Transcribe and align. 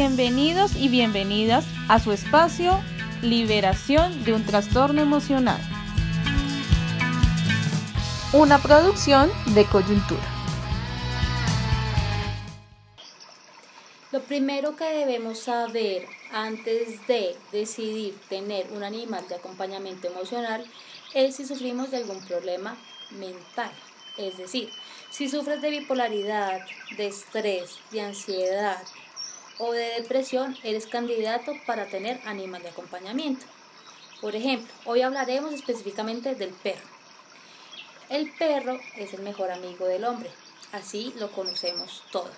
Bienvenidos 0.00 0.76
y 0.76 0.88
bienvenidas 0.88 1.64
a 1.88 1.98
su 1.98 2.12
espacio 2.12 2.80
Liberación 3.20 4.22
de 4.22 4.32
un 4.32 4.46
trastorno 4.46 5.02
emocional. 5.02 5.60
Una 8.32 8.58
producción 8.58 9.28
de 9.56 9.64
coyuntura. 9.64 10.22
Lo 14.12 14.20
primero 14.20 14.76
que 14.76 14.84
debemos 14.84 15.40
saber 15.40 16.06
antes 16.32 17.04
de 17.08 17.34
decidir 17.50 18.14
tener 18.28 18.70
un 18.70 18.84
animal 18.84 19.26
de 19.28 19.34
acompañamiento 19.34 20.06
emocional 20.06 20.64
es 21.12 21.34
si 21.34 21.44
sufrimos 21.44 21.90
de 21.90 21.96
algún 21.96 22.24
problema 22.24 22.76
mental. 23.18 23.72
Es 24.16 24.38
decir, 24.38 24.70
si 25.10 25.28
sufres 25.28 25.60
de 25.60 25.70
bipolaridad, 25.70 26.60
de 26.96 27.08
estrés, 27.08 27.80
de 27.90 28.02
ansiedad, 28.02 28.78
o 29.58 29.72
de 29.72 30.00
depresión, 30.00 30.56
eres 30.62 30.86
candidato 30.86 31.52
para 31.66 31.86
tener 31.86 32.20
animal 32.26 32.62
de 32.62 32.68
acompañamiento. 32.68 33.44
Por 34.20 34.34
ejemplo, 34.34 34.72
hoy 34.84 35.02
hablaremos 35.02 35.52
específicamente 35.52 36.34
del 36.34 36.50
perro. 36.50 36.86
El 38.08 38.32
perro 38.32 38.78
es 38.96 39.12
el 39.14 39.22
mejor 39.22 39.50
amigo 39.50 39.86
del 39.86 40.04
hombre, 40.04 40.30
así 40.72 41.12
lo 41.18 41.30
conocemos 41.30 42.04
todos. 42.10 42.32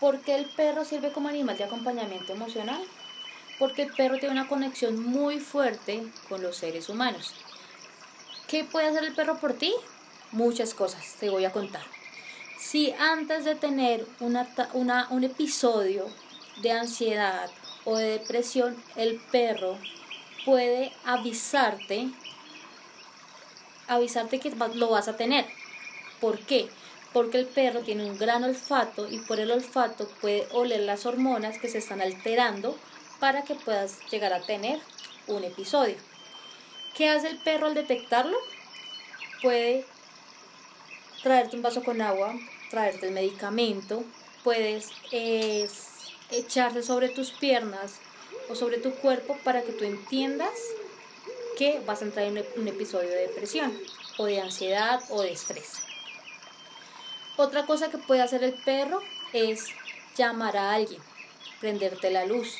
¿Por 0.00 0.20
qué 0.20 0.36
el 0.36 0.46
perro 0.46 0.84
sirve 0.84 1.12
como 1.12 1.28
animal 1.28 1.56
de 1.56 1.64
acompañamiento 1.64 2.32
emocional? 2.32 2.82
Porque 3.58 3.82
el 3.82 3.92
perro 3.92 4.18
tiene 4.18 4.32
una 4.32 4.48
conexión 4.48 5.00
muy 5.00 5.38
fuerte 5.38 6.04
con 6.28 6.42
los 6.42 6.56
seres 6.56 6.88
humanos. 6.88 7.34
¿Qué 8.48 8.64
puede 8.64 8.88
hacer 8.88 9.04
el 9.04 9.14
perro 9.14 9.38
por 9.38 9.54
ti? 9.54 9.72
Muchas 10.32 10.74
cosas, 10.74 11.14
te 11.20 11.30
voy 11.30 11.44
a 11.44 11.52
contar 11.52 11.84
si 12.64 12.92
antes 12.98 13.44
de 13.44 13.54
tener 13.54 14.06
un 14.20 15.24
episodio 15.24 16.08
de 16.62 16.72
ansiedad 16.72 17.50
o 17.84 17.96
de 17.98 18.18
depresión, 18.18 18.74
el 18.96 19.20
perro 19.30 19.78
puede 20.46 20.90
avisarte, 21.04 22.08
avisarte 23.86 24.40
que 24.40 24.50
lo 24.50 24.88
vas 24.88 25.08
a 25.08 25.16
tener. 25.16 25.44
¿Por 26.22 26.38
qué? 26.38 26.70
Porque 27.12 27.38
el 27.38 27.46
perro 27.46 27.80
tiene 27.80 28.06
un 28.06 28.16
gran 28.16 28.42
olfato 28.44 29.10
y 29.10 29.18
por 29.18 29.40
el 29.40 29.50
olfato 29.50 30.08
puede 30.22 30.48
oler 30.52 30.80
las 30.80 31.04
hormonas 31.04 31.58
que 31.58 31.68
se 31.68 31.78
están 31.78 32.00
alterando 32.00 32.78
para 33.20 33.44
que 33.44 33.56
puedas 33.56 33.98
llegar 34.10 34.32
a 34.32 34.40
tener 34.40 34.80
un 35.26 35.44
episodio. 35.44 35.96
¿Qué 36.96 37.10
hace 37.10 37.28
el 37.28 37.36
perro 37.36 37.66
al 37.66 37.74
detectarlo? 37.74 38.38
Puede 39.42 39.84
traerte 41.22 41.56
un 41.56 41.62
vaso 41.62 41.82
con 41.82 42.00
agua, 42.00 42.34
traerte 42.74 43.06
el 43.06 43.12
medicamento, 43.12 44.02
puedes 44.42 44.90
echarse 46.32 46.82
sobre 46.82 47.08
tus 47.08 47.30
piernas 47.30 48.00
o 48.50 48.56
sobre 48.56 48.78
tu 48.78 48.92
cuerpo 48.96 49.38
para 49.44 49.62
que 49.62 49.70
tú 49.70 49.84
entiendas 49.84 50.50
que 51.56 51.80
vas 51.86 52.02
a 52.02 52.06
entrar 52.06 52.26
en 52.26 52.44
un 52.56 52.66
episodio 52.66 53.08
de 53.10 53.28
depresión 53.28 53.72
o 54.18 54.24
de 54.24 54.40
ansiedad 54.40 55.00
o 55.10 55.22
de 55.22 55.30
estrés. 55.30 55.82
Otra 57.36 57.64
cosa 57.64 57.90
que 57.92 57.98
puede 57.98 58.22
hacer 58.22 58.42
el 58.42 58.54
perro 58.64 59.00
es 59.32 59.68
llamar 60.16 60.56
a 60.56 60.72
alguien, 60.72 61.00
prenderte 61.60 62.10
la 62.10 62.26
luz, 62.26 62.56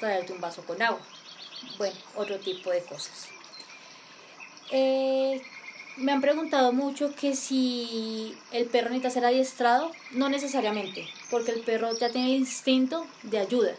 traerte 0.00 0.32
un 0.32 0.40
vaso 0.40 0.64
con 0.64 0.80
agua. 0.80 1.02
Bueno, 1.76 1.96
otro 2.16 2.38
tipo 2.38 2.70
de 2.70 2.82
cosas. 2.84 3.28
Eh, 4.70 5.19
me 5.96 6.12
han 6.12 6.20
preguntado 6.20 6.72
mucho 6.72 7.14
que 7.14 7.34
si 7.36 8.36
el 8.52 8.66
perro 8.66 8.90
necesita 8.90 9.10
ser 9.10 9.24
adiestrado, 9.24 9.92
no 10.12 10.28
necesariamente, 10.28 11.08
porque 11.30 11.52
el 11.52 11.60
perro 11.60 11.96
ya 11.98 12.10
tiene 12.10 12.28
el 12.34 12.40
instinto 12.40 13.06
de 13.22 13.38
ayuda. 13.38 13.74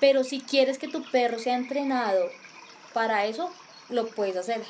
Pero 0.00 0.24
si 0.24 0.40
quieres 0.40 0.78
que 0.78 0.88
tu 0.88 1.02
perro 1.02 1.38
sea 1.38 1.56
entrenado 1.56 2.30
para 2.92 3.26
eso, 3.26 3.50
lo 3.88 4.06
puedes 4.06 4.36
hacer. 4.36 4.62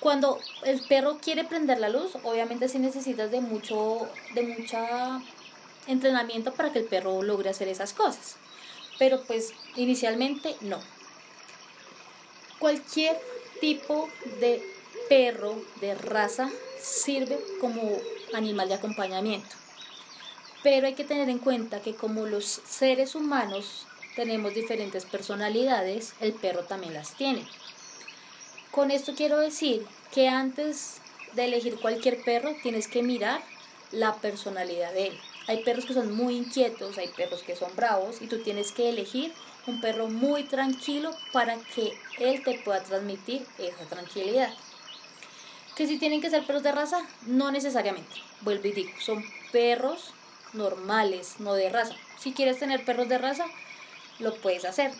Cuando 0.00 0.38
el 0.64 0.80
perro 0.86 1.18
quiere 1.18 1.44
prender 1.44 1.80
la 1.80 1.88
luz, 1.88 2.12
obviamente 2.22 2.68
sí 2.68 2.78
necesitas 2.78 3.30
de 3.30 3.40
mucho, 3.40 4.08
de 4.34 4.42
mucha 4.42 5.20
entrenamiento 5.88 6.52
para 6.52 6.72
que 6.72 6.80
el 6.80 6.84
perro 6.84 7.22
logre 7.22 7.50
hacer 7.50 7.66
esas 7.68 7.92
cosas. 7.94 8.36
Pero 8.98 9.22
pues 9.24 9.52
inicialmente 9.74 10.54
no. 10.60 10.78
Cualquier 12.58 13.18
tipo 13.60 14.08
de 14.40 14.62
perro 15.08 15.62
de 15.80 15.94
raza 15.94 16.50
sirve 16.80 17.38
como 17.60 17.82
animal 18.34 18.68
de 18.68 18.74
acompañamiento. 18.74 19.56
Pero 20.62 20.86
hay 20.86 20.94
que 20.94 21.04
tener 21.04 21.28
en 21.28 21.38
cuenta 21.38 21.80
que 21.80 21.94
como 21.94 22.26
los 22.26 22.44
seres 22.44 23.14
humanos 23.14 23.86
tenemos 24.16 24.54
diferentes 24.54 25.04
personalidades, 25.04 26.14
el 26.20 26.32
perro 26.32 26.64
también 26.64 26.94
las 26.94 27.14
tiene. 27.16 27.46
Con 28.70 28.90
esto 28.90 29.14
quiero 29.16 29.38
decir 29.38 29.86
que 30.12 30.28
antes 30.28 31.00
de 31.34 31.44
elegir 31.44 31.78
cualquier 31.80 32.22
perro 32.24 32.54
tienes 32.62 32.88
que 32.88 33.02
mirar 33.02 33.40
la 33.92 34.16
personalidad 34.16 34.92
de 34.92 35.08
él. 35.08 35.20
Hay 35.46 35.62
perros 35.62 35.86
que 35.86 35.94
son 35.94 36.14
muy 36.14 36.36
inquietos, 36.36 36.98
hay 36.98 37.08
perros 37.08 37.42
que 37.42 37.56
son 37.56 37.74
bravos 37.74 38.20
y 38.20 38.26
tú 38.26 38.42
tienes 38.42 38.72
que 38.72 38.88
elegir 38.90 39.32
un 39.68 39.80
perro 39.80 40.08
muy 40.08 40.44
tranquilo 40.44 41.10
para 41.32 41.56
que 41.56 41.92
él 42.18 42.42
te 42.42 42.58
pueda 42.60 42.82
transmitir 42.82 43.46
esa 43.58 43.84
tranquilidad. 43.84 44.52
Que 45.76 45.86
si 45.86 45.98
tienen 45.98 46.20
que 46.20 46.30
ser 46.30 46.44
perros 46.44 46.62
de 46.62 46.72
raza, 46.72 47.06
no 47.26 47.52
necesariamente. 47.52 48.16
Vuelvo 48.40 48.66
y 48.66 48.72
digo, 48.72 48.90
son 49.00 49.22
perros 49.52 50.12
normales, 50.54 51.36
no 51.38 51.54
de 51.54 51.68
raza. 51.68 51.94
Si 52.18 52.32
quieres 52.32 52.58
tener 52.58 52.84
perros 52.84 53.08
de 53.08 53.18
raza, 53.18 53.44
lo 54.18 54.34
puedes 54.34 54.64
hacer. 54.64 54.92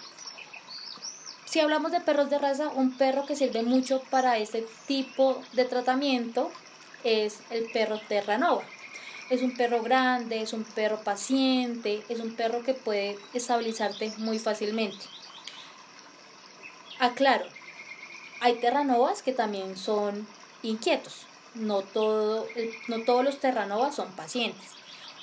Si 1.46 1.60
hablamos 1.60 1.90
de 1.90 2.00
perros 2.00 2.28
de 2.28 2.38
raza, 2.38 2.68
un 2.68 2.96
perro 2.96 3.24
que 3.24 3.34
sirve 3.34 3.62
mucho 3.62 4.02
para 4.10 4.36
este 4.36 4.66
tipo 4.86 5.42
de 5.54 5.64
tratamiento 5.64 6.52
es 7.04 7.38
el 7.50 7.70
perro 7.72 7.98
Terranova. 8.06 8.64
Es 9.30 9.42
un 9.42 9.54
perro 9.54 9.82
grande, 9.82 10.40
es 10.40 10.52
un 10.54 10.64
perro 10.64 11.00
paciente, 11.00 12.02
es 12.08 12.20
un 12.20 12.34
perro 12.34 12.62
que 12.62 12.72
puede 12.72 13.18
estabilizarte 13.34 14.12
muy 14.16 14.38
fácilmente. 14.38 15.04
Aclaro, 16.98 17.44
hay 18.40 18.54
terranovas 18.54 19.22
que 19.22 19.32
también 19.32 19.76
son 19.76 20.26
inquietos. 20.62 21.26
No, 21.54 21.82
todo, 21.82 22.46
no 22.88 23.04
todos 23.04 23.24
los 23.24 23.38
terranovas 23.38 23.96
son 23.96 24.10
pacientes. 24.12 24.70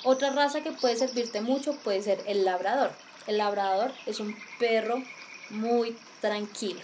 Otra 0.04 0.30
raza 0.30 0.62
que 0.62 0.72
puede 0.72 0.96
servirte 0.96 1.40
mucho 1.40 1.74
puede 1.76 2.02
ser 2.02 2.22
el 2.26 2.44
labrador. 2.44 2.92
El 3.26 3.38
labrador 3.38 3.92
es 4.06 4.20
un 4.20 4.36
perro 4.58 5.02
muy 5.50 5.96
tranquilo. 6.20 6.80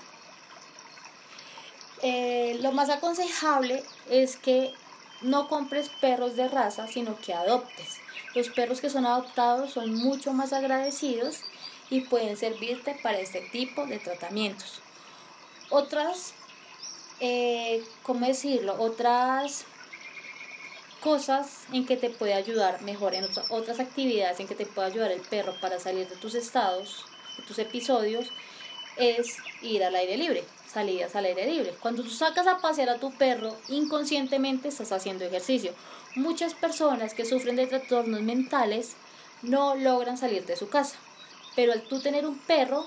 Eh, 2.02 2.58
lo 2.60 2.72
más 2.72 2.90
aconsejable 2.90 3.84
es 4.10 4.36
que 4.36 4.74
no 5.22 5.48
compres 5.48 5.88
perros 6.00 6.36
de 6.36 6.48
raza, 6.48 6.86
sino 6.86 7.18
que 7.18 7.34
adoptes. 7.34 7.98
Los 8.34 8.48
perros 8.50 8.80
que 8.80 8.90
son 8.90 9.06
adoptados 9.06 9.72
son 9.72 9.94
mucho 9.94 10.32
más 10.32 10.52
agradecidos 10.52 11.40
y 11.90 12.00
pueden 12.02 12.36
servirte 12.36 12.98
para 13.02 13.18
este 13.18 13.40
tipo 13.52 13.86
de 13.86 13.98
tratamientos. 13.98 14.80
Otras, 15.70 16.34
eh, 17.20 17.84
¿cómo 18.02 18.26
decirlo? 18.26 18.76
Otras 18.78 19.64
cosas 21.02 21.64
en 21.72 21.84
que 21.84 21.96
te 21.96 22.10
puede 22.10 22.34
ayudar 22.34 22.80
mejor, 22.82 23.14
en 23.14 23.28
otras 23.50 23.80
actividades 23.80 24.38
en 24.40 24.46
que 24.46 24.54
te 24.54 24.66
puede 24.66 24.88
ayudar 24.88 25.10
el 25.10 25.20
perro 25.20 25.54
para 25.60 25.80
salir 25.80 26.08
de 26.08 26.16
tus 26.16 26.34
estados, 26.34 27.04
de 27.36 27.42
tus 27.44 27.58
episodios, 27.58 28.30
es 28.96 29.36
ir 29.62 29.84
al 29.84 29.94
aire 29.94 30.16
libre 30.16 30.44
salidas 30.72 31.14
al 31.14 31.26
aire 31.26 31.46
libre. 31.46 31.74
Cuando 31.80 32.02
tú 32.02 32.10
sacas 32.10 32.46
a 32.46 32.58
pasear 32.58 32.88
a 32.88 32.98
tu 32.98 33.12
perro, 33.12 33.56
inconscientemente 33.68 34.68
estás 34.68 34.92
haciendo 34.92 35.24
ejercicio. 35.24 35.72
Muchas 36.14 36.54
personas 36.54 37.14
que 37.14 37.24
sufren 37.24 37.56
de 37.56 37.66
trastornos 37.66 38.22
mentales 38.22 38.94
no 39.42 39.74
logran 39.74 40.16
salir 40.16 40.46
de 40.46 40.56
su 40.56 40.68
casa, 40.68 40.96
pero 41.56 41.72
al 41.72 41.82
tú 41.82 42.00
tener 42.00 42.26
un 42.26 42.38
perro, 42.38 42.86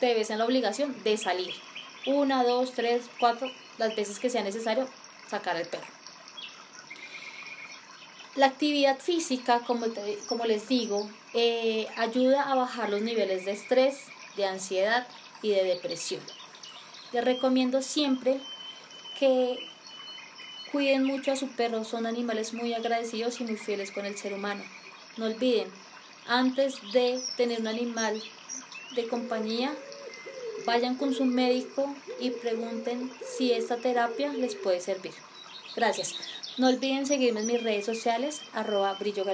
te 0.00 0.14
ves 0.14 0.30
en 0.30 0.38
la 0.38 0.44
obligación 0.44 1.02
de 1.02 1.16
salir. 1.16 1.54
Una, 2.06 2.44
dos, 2.44 2.72
tres, 2.72 3.06
cuatro, 3.18 3.50
las 3.78 3.96
veces 3.96 4.18
que 4.18 4.30
sea 4.30 4.44
necesario, 4.44 4.88
sacar 5.28 5.56
al 5.56 5.66
perro. 5.66 5.86
La 8.36 8.46
actividad 8.46 8.98
física, 8.98 9.60
como, 9.60 9.86
como 10.28 10.44
les 10.44 10.68
digo, 10.68 11.08
eh, 11.32 11.88
ayuda 11.96 12.52
a 12.52 12.54
bajar 12.54 12.90
los 12.90 13.00
niveles 13.00 13.46
de 13.46 13.52
estrés, 13.52 13.96
de 14.36 14.44
ansiedad 14.44 15.06
y 15.42 15.50
de 15.50 15.64
depresión. 15.64 16.20
Les 17.12 17.24
recomiendo 17.24 17.82
siempre 17.82 18.40
que 19.18 19.58
cuiden 20.72 21.04
mucho 21.04 21.32
a 21.32 21.36
su 21.36 21.48
perro, 21.48 21.84
son 21.84 22.06
animales 22.06 22.52
muy 22.52 22.74
agradecidos 22.74 23.40
y 23.40 23.44
muy 23.44 23.56
fieles 23.56 23.90
con 23.90 24.04
el 24.06 24.16
ser 24.16 24.34
humano. 24.34 24.62
No 25.16 25.26
olviden, 25.26 25.68
antes 26.26 26.76
de 26.92 27.20
tener 27.36 27.60
un 27.60 27.68
animal 27.68 28.22
de 28.94 29.06
compañía, 29.08 29.72
vayan 30.66 30.96
con 30.96 31.14
su 31.14 31.24
médico 31.24 31.94
y 32.20 32.30
pregunten 32.30 33.10
si 33.36 33.52
esta 33.52 33.76
terapia 33.76 34.32
les 34.32 34.54
puede 34.56 34.80
servir. 34.80 35.12
Gracias. 35.74 36.14
No 36.58 36.68
olviden 36.68 37.06
seguirme 37.06 37.40
en 37.40 37.46
mis 37.46 37.62
redes 37.62 37.86
sociales, 37.86 38.40
arroba 38.52 38.94
brillo. 38.94 39.24